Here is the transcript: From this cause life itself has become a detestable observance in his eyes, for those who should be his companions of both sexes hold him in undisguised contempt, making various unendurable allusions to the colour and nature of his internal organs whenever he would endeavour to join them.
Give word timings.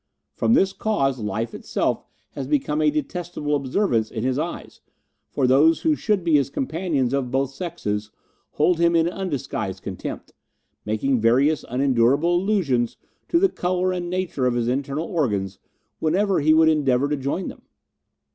From 0.35 0.55
this 0.55 0.73
cause 0.73 1.19
life 1.19 1.53
itself 1.53 2.03
has 2.31 2.47
become 2.47 2.81
a 2.81 2.89
detestable 2.89 3.55
observance 3.55 4.09
in 4.09 4.23
his 4.23 4.39
eyes, 4.39 4.81
for 5.29 5.45
those 5.45 5.81
who 5.81 5.93
should 5.93 6.23
be 6.23 6.37
his 6.37 6.49
companions 6.49 7.13
of 7.13 7.29
both 7.29 7.51
sexes 7.51 8.09
hold 8.53 8.79
him 8.79 8.95
in 8.95 9.07
undisguised 9.07 9.83
contempt, 9.83 10.33
making 10.85 11.21
various 11.21 11.63
unendurable 11.69 12.35
allusions 12.37 12.97
to 13.27 13.37
the 13.37 13.47
colour 13.47 13.91
and 13.91 14.09
nature 14.09 14.47
of 14.47 14.55
his 14.55 14.67
internal 14.67 15.05
organs 15.05 15.59
whenever 15.99 16.39
he 16.39 16.51
would 16.51 16.67
endeavour 16.69 17.07
to 17.07 17.15
join 17.15 17.47
them. 17.47 17.61